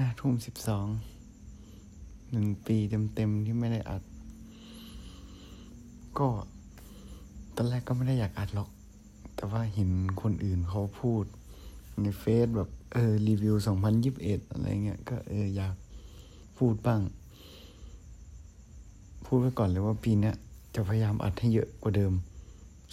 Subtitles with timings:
[0.00, 0.86] ห้าทุ่มสิบสอง
[2.30, 2.76] หนึ่งปี
[3.14, 4.02] เต็มๆที่ไม่ได้อัด
[6.18, 6.28] ก็
[7.56, 8.68] ตอนแรกก็ไม่ได้อยากอัดหรอก
[9.36, 9.90] แต่ว่าเห็น
[10.22, 11.24] คนอื่นเขาพูด
[12.02, 15.74] ในเฟซแบบเออรีวิวสองพันยิบเอ็ดอะไรเงี้ย ก็เอออยาก
[16.58, 17.00] พูดบ้าง
[19.24, 20.32] พูดไว้ก่อนเลยว่าปีนี้
[20.74, 22.12] จะพยายามอัดให้เยอะกว่าเดิม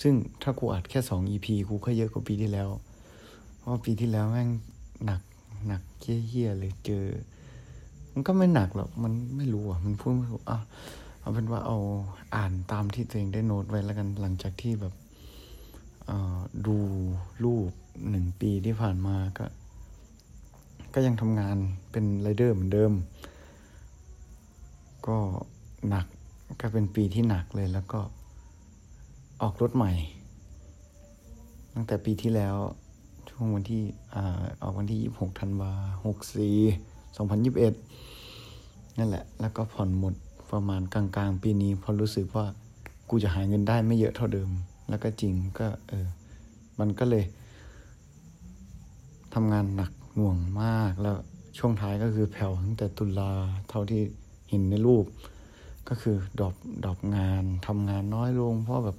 [0.01, 2.69] ซึ่งถ้ากูอัดแค่สองอีพีกูก็เยอะกว่าปีที่แล้ว
[3.57, 4.49] เพราะปีที่แล้วแม่ง
[5.05, 5.21] หนัก
[5.67, 5.81] หนัก
[6.27, 7.05] เฮี้ยๆเลยเจอ
[8.13, 10.59] มันก็ไม่หนักหรอกมันไม่รู้อะ มันพูดไม่ถูกอะ
[11.19, 11.77] เอาเป็นว่าเอา
[12.35, 14.93] อ่านตามที่ตัวเองได้โน้ตไว้แล้วกันหลังจากที่แบบ
[16.67, 16.77] ดู
[17.43, 17.71] รูป
[18.09, 19.45] หนึ่งปีที่ผ่านมาก็
[20.93, 21.57] ก็ยังทำงาน
[21.91, 22.91] เป็นไรเดอร์เหมือนเดิม
[25.07, 25.17] ก็
[25.89, 26.05] หนัก
[26.59, 27.99] ก็เป็นปีที่หนักเลยแล้วก็
[29.41, 29.93] ออกรถใหม่
[31.73, 32.55] ตั้งแต่ปีที่แล้ว
[33.37, 33.83] ช่วงวันที่
[34.15, 35.71] อ่าออกวันที่ยี่หกธันวา
[36.05, 36.55] หกสี่
[37.17, 37.73] สองพันยิบเอ็ด
[38.97, 40.13] นั่นแหละ แล้วก็ผ่อนหมด
[40.51, 42.45] ประมาณกลางๆ ปีนี้พอรู้สึกว่า
[43.09, 44.49] กูจะหาเงินได้ไม่เยอะเท่าเดิม
[44.89, 46.07] แล้วก็จริงก็เออ
[46.79, 47.23] มันก็เลย
[49.33, 51.15] ทำงานหนักหน่วงมากแล้ว
[51.57, 53.31] ช่วงท้ายก็คือแผ่วตั้งแต่ตุลา
[53.69, 54.01] เท่าที่
[54.49, 55.05] เห็นในรูป
[55.89, 58.97] ก็คือ drop drop งานทำงานน้อยลง เพราะแบบ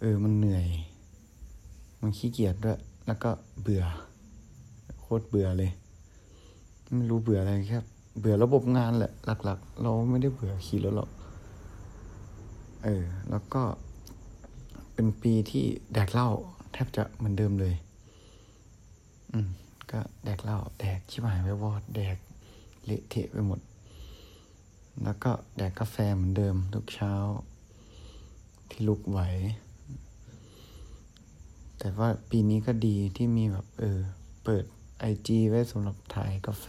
[0.00, 0.66] เออมันเหนื่อย
[2.00, 3.30] มันขี้เกียจด้วย แล้วก็
[3.62, 3.84] เบื่อ
[5.00, 5.70] โคตรเบื่อเลย
[6.94, 7.80] ไม่รู้เบื่ออะไรแค่
[8.20, 9.12] เบื่อระบบงานแหละ
[9.44, 11.10] หลัก ๆ เราไม่ได้เบื่อขี่รถหรอก
[12.84, 13.62] เออ แล้วก็
[14.94, 16.30] เป็นปีที่แดกเหล้า
[16.72, 17.74] แทบจะเหมือนเดิมเลย
[19.32, 19.48] อืม
[19.90, 22.16] ก็แดกเหล้าแดกชิบหายไปวอด แดก
[22.84, 23.60] เละเทะไปหมด
[25.02, 27.12] แล้วก็แดกกาแฟเหมือนเดิมทุกเช้า
[28.70, 29.20] ที่ลุกไหว
[31.78, 34.00] แต่ว่าปีนี้ก็ดีที่มีแบบเออ
[34.44, 34.64] เปิด
[35.00, 36.66] ไอจีไว้สำหรับถ่ายกาแฟ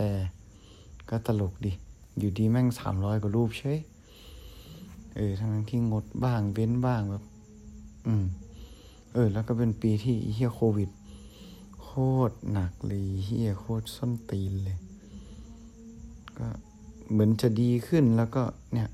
[1.10, 1.72] ก็ตลกดี
[2.18, 3.80] อยู่ดีแม่งสามร้อยกว่ารูปเฉย
[5.16, 7.24] เออ ทั้งที่งดบ้างเว้นบ้างแบบ
[8.08, 8.26] อืม
[9.14, 10.90] เออ แล้วก็เป็นปีที่เฮียโควิด
[11.84, 11.90] โค
[12.30, 14.78] ตรหนักเลยเฮียโคตรส้นตีนเลย
[16.38, 16.48] ก็
[17.12, 18.90] เหมือนจะดีขึ้นแล้วก็เนี่ย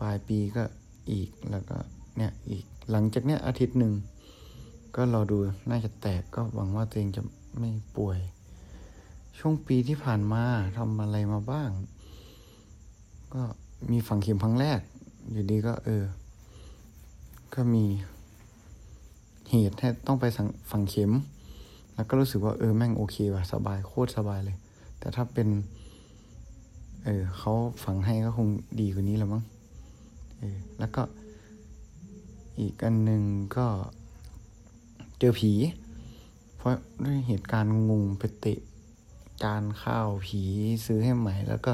[0.00, 0.64] ปลายปีก็
[1.10, 1.76] อีกแล้วก็
[2.18, 3.92] เนี่ยอีก หลังจากเนี้ยอาทิตย์หนึ่ง
[4.94, 5.36] ก็รอดู
[5.70, 7.22] น่าจะแตกก็หวังว่าตัวเองจะ
[7.58, 8.18] ไม่ป่วย
[9.38, 10.44] ช่วงปีที่ผ่านมา
[10.76, 11.70] ทำอะไรมาบ้าง
[13.34, 13.42] ก็
[13.90, 14.80] มีฝังเข็มครั้งแรก
[15.32, 16.04] อยู่ดีก็ เออ
[17.54, 17.84] ก็มี
[19.50, 20.24] เหตุให้ต้องไป
[20.70, 21.12] ฝังเข็ม
[21.94, 24.56] แล้วก็รู้สึกว่าเออแม่งโอเคว่ะสบายโคตรสบายเลย
[24.98, 25.48] แต่ถ้าเป็น
[27.04, 27.52] เออเขา
[27.84, 28.48] ฝังให้ก็คง
[28.80, 29.42] ดีกว่านี้แล้วมั้ง
[30.38, 31.02] เออแล้วก็
[32.60, 33.22] อีกอันหนึ่ง
[33.56, 33.66] ก็
[35.18, 35.52] เจอผี
[36.56, 36.72] เพราะ
[37.04, 38.58] ด้วยเหตุการณ์งงไปเตะ
[39.42, 40.42] จานข้าวผี
[40.86, 41.72] ซื้อให้ใหม่ แล้วก็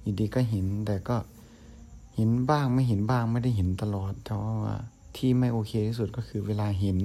[0.00, 1.16] อยู่ดีก็เห็น แต่ก็
[2.16, 4.76] เห็นบ้างไม่เห็นบ้างไม่ได้เห็นตลอด แต่ว่า
[5.16, 6.98] ที่ไม่โอเคที่สุดก็คือเวลาเห็น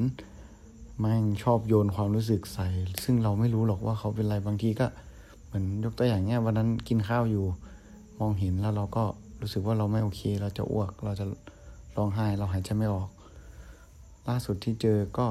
[1.03, 2.67] ม่งชอบโยนความรู้สึกใส่
[3.03, 4.87] ซึ่งเราไม่รู้หรอกว่าเขาเป็นอะไรบางทีก็
[5.45, 7.45] เหมือนยกตัวอย่างเนี้ยวันนั้นกินข้าวอยู่
[8.19, 9.03] มองเห็นแล้วเราก็
[9.41, 11.25] รู้สึกว่าเราไม่โอเค เราจะอ้วก เราจะ
[11.95, 13.09] ร้องไห้ เราหายใจไม่ออก
[14.27, 15.27] ล่าสุดที่เจอก็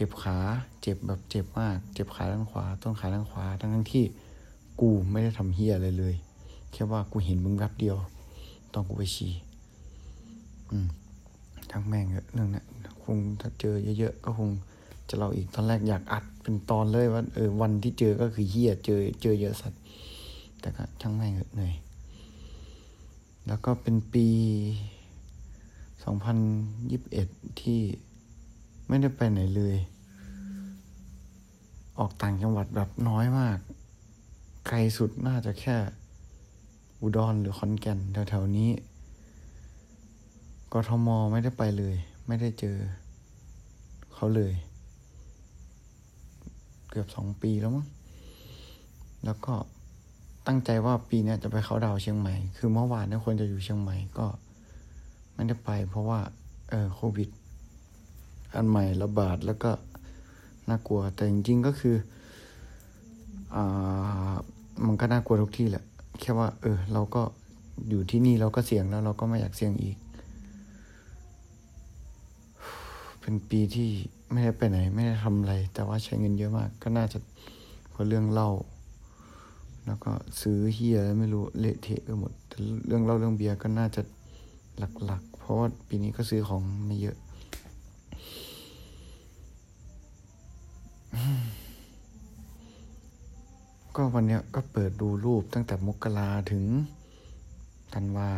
[0.00, 0.38] เจ็บขา
[0.82, 4.04] เจ็บแบบเจ็บมาก เจ็บขาด้านขวา ต้นขาด้านขวาทั้งทั้งที่
[4.80, 6.14] กูไม่ได้ทำเฮียอะไรเลย
[6.72, 7.96] แค่ว่ากูเห็นมึงแวบเดียว
[8.72, 9.32] ตอนกูไปฉี่
[10.70, 10.86] อืม
[11.70, 12.62] ทั้งแม่งเรื่องนี้
[13.02, 14.48] คงถ้าเจอเยอะๆก็คง
[15.08, 19.80] จะเราอีกตอนแรกอยากอัดเป็นตอนเลยว่าเออวันที่เจอก็คือเฮียเจอเจอเยอะสัตว์
[20.60, 21.74] แต่ก็ช่างแม่งเหนื่อย
[23.46, 24.26] แล้วก็เป็นปี
[26.04, 26.38] สองพัน
[26.90, 27.28] ยิบเอ็ด
[27.60, 27.80] ที่
[28.88, 29.76] ไม่ได้ไปไหนเลย
[31.98, 33.58] ออกต่างจังหวัดแบบน้อยมาก
[34.68, 35.76] ไกลสุดน่าจะแค่
[37.00, 38.70] อุดรหรือขอนแก่นแถวๆนี้
[40.72, 42.76] กทมไม่ได้ไปเลย ไม่ได้เจอ
[44.14, 44.52] เขาเลย
[46.90, 47.86] เกือบสองปีแล้วมั้ง
[49.24, 49.54] แล้วก็
[50.46, 54.26] ตั้งใจว่าปีนี้จะไปเขาดาวเชียงใหม่ คือเมื่อวานเนี่ยควรจะอยู่เชียงใหม่ก็
[55.34, 56.20] ไม่ได้ไปเพราะว่า
[56.70, 57.28] เออโควิด
[58.54, 59.70] อันใหม่ระบาดแล้วก็
[60.68, 61.96] น่ากลัว แต่จริงๆก็คือ
[63.54, 64.34] อ่า
[64.86, 65.84] มันก็น่ากลัวทุกที่แหละ
[66.20, 67.22] แค่ว่า เออ เราก็
[67.88, 69.96] อยู่ที่นี่เราก็เสี่ยงแล้ว เราก็ไม่อยากเสี่ยงอีก
[73.20, 73.88] เป็นปีที่
[74.30, 77.18] ไม่ได้ไปไหน ไม่ได้ทำอะไร แต่ว่าใช้เงินเยอะมาก ก็น่าจะ
[77.90, 78.50] เพราะเรื่องเล่า
[79.86, 80.10] แล้วก็
[80.40, 82.56] ซื้อเฮียไม่รู้เละเทะไปหมดแต่
[82.86, 84.02] เรื่องเล่าเรื่องเบียร์ก็น่าจะ
[85.04, 87.16] หลักๆ เพราะว่าปีนี้ก็ซื้อของไม่เยอะ
[94.00, 96.64] ก็วันเนี้ยก็เปิดดูรูปตั้งแต่มกราถึง
[97.94, 98.30] ธันวา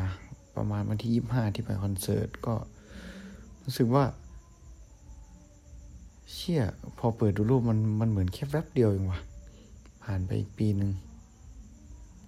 [0.56, 2.54] ประมาณวันที่ยี่ห้าที่ไปคอนเสิร์ตก็
[3.62, 4.04] รู้สึกว่า
[6.32, 6.62] เชี่ย
[6.98, 9.20] พอเปิดดูรูปมันมันเหมือนแค่แวบเดียวเองวะ
[10.04, 10.90] ผ่านไปอีกปีหนึ่ง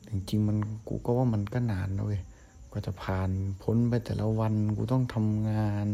[0.09, 0.57] จริงๆมัน
[0.89, 2.23] กูก็ว่ามันก็นานนะเว้ย
[2.71, 3.31] กว่าจะผ่าน
[3.63, 5.87] พ้นไปแต่ละวัน กูต้องทำงาน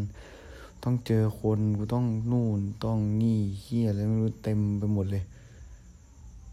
[0.83, 5.25] ต้องเจอคน กูต้องนู่น ต้องนี่เฮียอะไรไม่รู้เต็มไปหมดเลย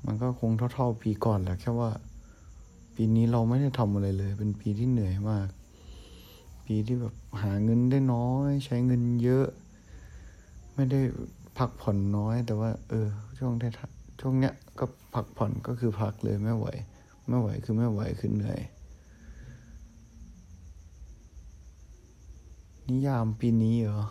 [0.07, 1.91] มันก็คงเท่าๆปีก่อนแหละแค่ว่า
[2.95, 5.49] ปีนี้เราไม่ได้ทำอะไรเลย เป็นปีที่เหนื่อยมาก
[6.67, 9.47] ปีที่แบบหาเงินได้น้อย ใช้เงินเยอะ
[10.75, 11.01] ไม่ได้
[11.59, 13.07] พักผ่อนน้อย แต่ว่า เออ
[13.39, 13.69] ช่วงได้
[14.21, 16.67] ช่วงเนี้ยก็พักผ่อนก็คือพักเลยไม่ไหว
[17.29, 18.61] ไม่ไหวคือไม่ไหวคือเหนื่อย
[22.89, 24.03] นิยามปีนี้เหรอ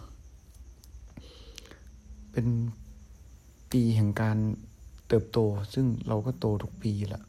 [2.32, 2.48] เป็น
[3.72, 4.38] ปีแห่งการ
[5.08, 5.40] เติบโต
[5.74, 7.24] ซึ่งเราก็โตทุกปีแหละ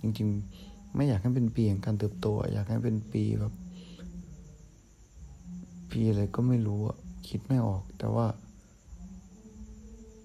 [0.00, 3.52] จริงๆ ไม่อยากให้เป็นปีแห่งการเติบโต อยากให้เป็นปีแบบ
[5.90, 6.96] ปีอะไรก็ไม่รู้อะ
[7.28, 8.26] คิดไม่ออก แต่ว่า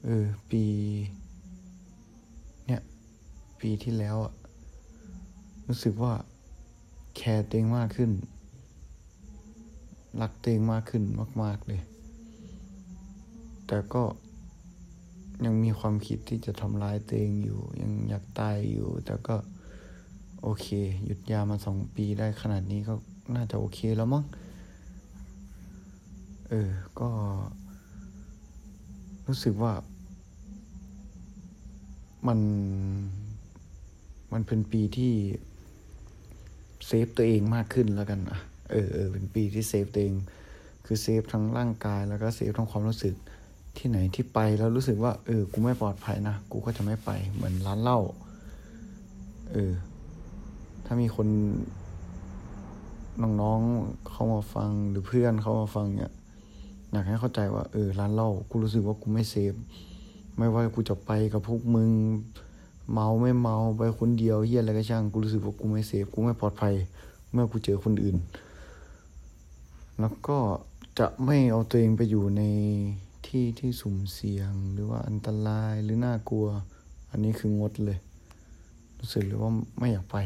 [0.04, 0.64] เออ ปี
[2.66, 2.82] เนี่ย
[3.60, 4.34] ปีที่แล้วอะ
[5.68, 6.14] รู้สึกว่า
[7.16, 8.12] แคร์ตัวเองมากขึ้น
[10.22, 11.04] รักตัวเองมากขึ้น
[11.44, 11.82] มาก ๆ เลย
[13.68, 14.04] แต่ก็
[15.44, 19.36] ยังมีความคิดที่จะทำร้ายตัวเองอยู่ ยังอยากตายอยู่ แต่ก็
[20.42, 20.68] โอเค
[21.06, 22.94] หยุดยามาสองปีได้ขนาดนี้ก็
[23.36, 24.24] น่าจะโอเคแล้วมั้ง
[26.50, 27.10] เออ ก็
[29.28, 29.74] รู้สึกว่า
[32.28, 32.40] มัน
[34.34, 35.14] มันเป็นปีที่
[36.88, 38.40] save ตัวเองมากขึ้นแล้วกันอะ
[38.72, 40.16] เออเออเป็นปีที่ save ตัวเอง
[40.86, 43.16] คือ save ทั้งร่างกายแล้วก็ save ทั้งความรู้สึก
[43.78, 48.00] ที่ไหนที่ไปแล้วรู้สึกว่า เออ กูไม่ปลอดภัยนะ กูก็จะไม่ไป เหมือนร้านเหล้า
[49.52, 49.74] เออ
[50.86, 51.28] ถ้ามีคน
[53.42, 56.12] น้องๆเข้ามาฟังหรือเพื่อนเข้ามาฟังเนี่ย
[56.92, 59.54] อยากให้เข้าใจว่า เออ ร้านเหล้า กูรู้สึกว่ากูไม่เซฟ
[60.38, 61.92] ไม่ว่ากูจะไปกับพวกมึง
[62.94, 66.74] เมาไม่เมาไปคนเดียวเฮียอะไรก็ช่าง กูรู้สึกว่ากูไม่เซฟ กูไม่ปลอดภัย
[67.32, 68.18] เมื่อกูเจอคนอื่น
[70.00, 70.38] แล้วก็
[71.00, 72.44] จะไม่เอาตัวเองไปอยู่ใน
[73.36, 76.48] ที่ที่สุ่มเสี่ยงหรือว่าอันตรายหรือน่ากลัว
[77.12, 78.00] อันนี้คืองดเลย
[79.00, 80.18] รู้สึกเลยว่าไม่อยากไป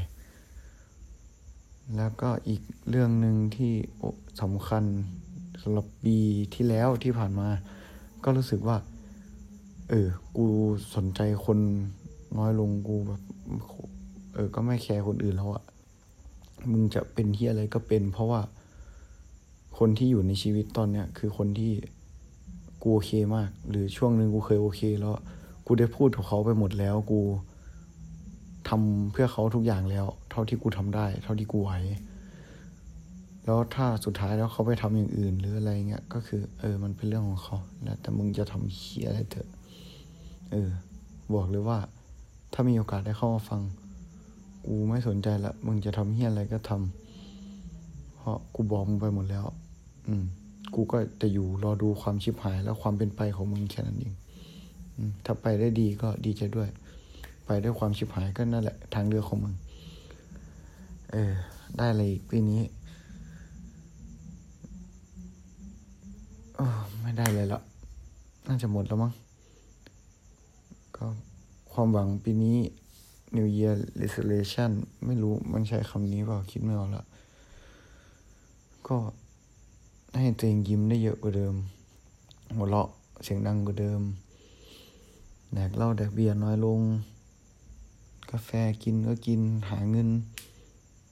[1.95, 3.73] แล้วก็อีกเรื่องหนึ่งที่
[4.41, 4.83] สำคัญ
[5.61, 6.17] สำหรับปี
[6.53, 7.49] ที่แล้วที่ผ่านมา
[8.23, 8.77] ก็รู้สึกว่า
[9.89, 10.07] เออ
[10.37, 10.45] กู
[10.95, 11.59] สนใจคน
[12.37, 13.21] น้อยลงกูแบบ
[14.33, 15.63] เออ ก็ไม่แคร์คนอื่นแล้วอะ
[16.71, 18.41] มึงจะเป็นที่อะไรก็เป็น เพราะว่า
[19.77, 21.73] คนที่อยู่ในชีวิตตอนเนี้ยคือคนที่
[22.81, 25.13] กูโอเคมาก หรือช่วงหนึ่งกูเคยโอเค แล้ว
[25.65, 27.21] กูได้พูดกับเขาไปหมดแล้ว กู
[28.69, 31.71] ทำเพื่อเขาทุกอย่างแล้ว เท่าที่กูทำได้ เท่าที่กูไหว
[33.45, 39.49] แล้วถ้าสุดท้ายแล้วเขาไปทำอย่างอื่น หรืออะไรเงี้ยก็คือ เออ มันเป็นเรื่องของเขาแล้วแต่มึงจะทำเฮียอะไรเถอะ
[40.51, 40.69] เออ
[41.33, 41.79] บอกเลยว่า
[42.53, 43.61] ถ้ามีโอกาสได้เข้ามาฟัง
[44.65, 49.45] กูไม่สนใจละมึงจะทำเฮียอะไรก็ทำเพราะกูบอกมึงไปหมดแล้ว
[50.07, 50.25] อืม
[50.73, 54.13] กูก็จะอยู่รอดูความชิบหาย และความเป็นไปของมึงแค่นั้นเอง
[55.25, 56.69] ถ้าไปได้ดีก็ดีใจด้วย
[57.45, 59.55] ไปด้วยความชิบหายก็นั่นแหละ ทางเลือกของมึง
[61.11, 61.33] เออ
[61.77, 62.61] ได้อะไรอีกปีนี้
[66.55, 66.65] โอ้
[67.01, 67.61] ไม่ได้เลยละ
[68.47, 69.13] น่าจะหมดแล้วมั้ง
[70.95, 71.05] ก็
[71.73, 72.57] ความหวังปีนี้
[73.35, 74.71] New Year Resolution
[75.05, 77.03] ไม่รู้มันใช้คำนี้เปล่า คิดไม่ออกละ
[78.87, 78.97] ก็
[80.17, 81.55] ให้ตัวเองยิ้มได้เยอะกว่าเดิม
[82.55, 82.89] หัวเราะ
[83.23, 84.01] เสียงดังกว่าเดิม
[85.53, 86.81] แดกเหล้าแดกเบียร์น้อยลง
[88.31, 88.49] กาแฟ
[88.83, 90.09] กินก็กินหาเงิน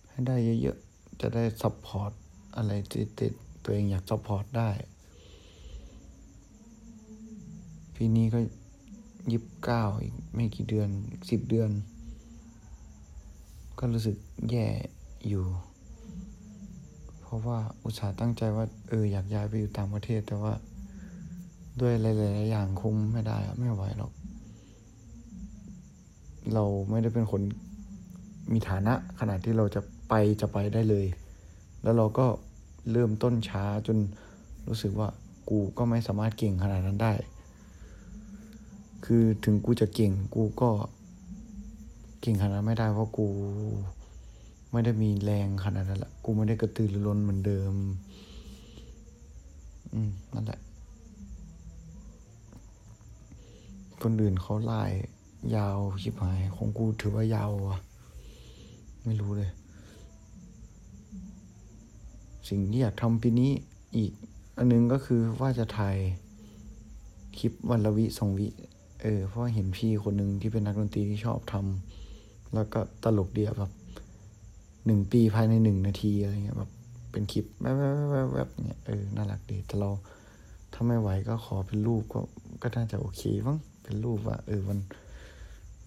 [0.09, 2.11] ให้ได้เยอะๆ จะได้ support
[2.55, 2.71] อะไร
[3.19, 4.69] ติดๆตัวเองอยาก support ได้
[7.95, 8.39] ปีนี้ก็
[9.31, 10.89] ยิบเก้าอีกไม่กี่เดือน
[11.29, 11.71] สิบเดือน
[13.79, 14.17] ก็รู้สึก
[14.49, 14.67] แย่
[15.27, 15.45] อยู่
[17.29, 20.53] เพราะว่าอุตส่าห์ตั้งใจว่าเอออยากย้ายไปอยู่ต่างประเทศ แต่ว่า
[21.81, 24.11] ด้วยหลายๆอย่างคุมไม่ได้ไม่ไหวหรอก
[26.53, 27.41] เราไม่ได้เป็นคน
[28.51, 31.05] มีฐานะขนาดที่เราจะไปจะไปได้เลย
[31.83, 32.27] แล้วเราก็
[32.91, 33.97] เริ่มต้นช้าจน
[34.67, 35.09] รู้สึกว่า
[35.49, 37.13] กูก็ไม่สามารถเก่งขนาดนั้นได้
[39.05, 40.69] คือถึงกูจะเก่งกูก็
[42.21, 43.27] เก่งขนาดไม่ได้เพราะกู
[44.71, 47.73] ไม่ได้มีแรงขนาดนั้นละกูไม่ได้กระตือรือร้นเหมือนเดิม
[49.93, 50.59] อืมนั่นแหละ
[54.01, 54.83] คนอื่นเขาไล่
[55.55, 57.77] ยาวชิบหายของกูถือว่ายาววะ
[59.03, 59.51] ไม่รู้เลย
[62.49, 63.51] สิ่งที่อยากทำปีนี้
[63.97, 64.11] อีก
[64.57, 65.97] อันนึงก็คือว่าจะถ่าย
[67.37, 68.47] คลิปวันละวิสองวิ
[69.01, 73.71] เออ เพราะเห็นพี่คนหนึ่งที่เป็นนักดนตรีที่ชอบทำแล้วก็ตลกดียแบบ
[74.87, 76.71] หนึ่งปีภายในหนึ่งนาทีอะไรเงี้ยแบบ
[77.11, 77.65] เป็นคลิปแว
[78.25, 79.89] บๆๆๆแบบเนี้ยเออน่ารักดีแต่เรา
[80.73, 82.19] ถ้าไม่ไหวก็ขอเป็นรูปก็
[82.61, 84.79] ก็น่าจะโอเคมั้งเป็นรูปว่าเออมัน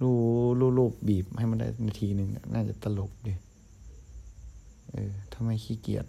[0.02, 0.12] รู
[0.60, 3.32] รูรูปบีบให้มันได้นาทีหนึ่งน่าจะตลกดี
[4.92, 6.06] เออถ้าไม่ขี้เกียจ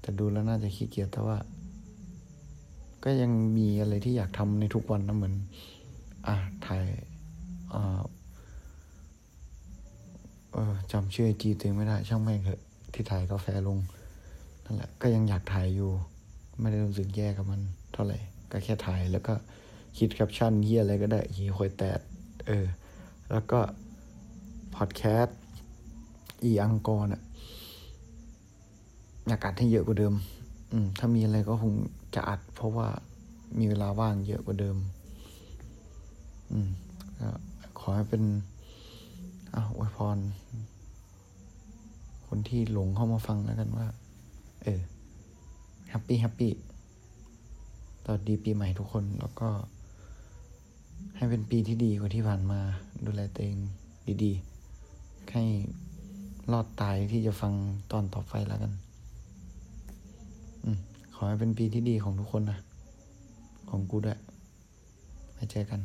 [0.00, 1.36] แต่ดูแล้วน่าจะขี้เกียจแต่ว่า
[3.04, 5.34] ก็ยังมีอะไรที่อยากทำในทุกวันนะเหมือน
[6.26, 6.84] อะถ่าย
[7.72, 8.00] อ่า
[10.56, 12.60] เออจำชื่อจีตัวเองไม่ได้ ช่างแม่งเถอะ
[12.94, 13.78] ที่ถ่ายกาแฟลง
[14.64, 15.90] นั่นแหละก็ยังอยากถ่ายอยู่
[16.60, 17.60] ไม่ได้รู้สึกแย่กับมัน
[17.92, 18.18] เท่าไหร่
[18.50, 19.34] ก็แค่ถ่ายแล้วก็
[19.98, 22.00] คิดแคปชั่นเฮียอะไรก็ได้ฮีคอยแตด
[22.46, 22.66] เออ
[23.30, 23.60] แล้วก็
[24.76, 25.38] พอดแคสต์
[26.42, 27.22] อีอังกอร์น่ะ
[29.28, 30.14] อยากอัดให้เยอะกว่าเดิม
[30.72, 31.72] อืม ถ้ามีอะไรก็คง
[32.14, 32.88] จะอัด เพราะว่า
[33.58, 34.76] มีเวลาว่างเยอะกว่าเดิม
[36.50, 36.68] อืม
[37.20, 37.28] ก็
[37.78, 38.22] ขอให้เป็น
[39.54, 40.18] อ้าอวยพร
[42.26, 43.86] คนที่หลงเข้ามาฟังแล้วกันว่า
[44.62, 44.80] เออ
[45.90, 46.52] happy happy
[48.06, 49.48] ตอนดีปีใหม่ทุกคนแล้วก็
[51.16, 52.60] ให้เป็นปีที่ดีกว่าที่ผ่านมา
[53.04, 53.56] ดูแลตัวเอง
[54.22, 55.44] ดีๆ ให้
[56.52, 57.52] รอดตายที่จะฟัง
[57.92, 58.72] ตอนต่อไปแล้วกัน
[60.64, 60.78] อืม
[61.14, 62.58] ขอให้เป็นปีที่ดีของทุกคนนะ
[63.70, 64.18] ของกูด้วย
[65.34, 65.80] ไว้เจอกัน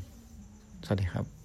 [0.86, 1.41] สวัสดีครับ